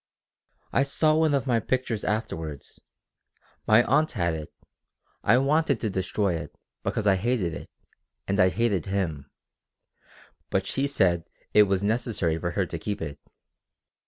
[0.73, 2.63] "I saw one of the pictures afterward.
[3.67, 4.49] My aunt had it.
[5.23, 7.69] I wanted to destroy it, because I hated it,
[8.27, 9.29] and I hated him.
[10.49, 13.19] But she said it was necessary for her to keep it.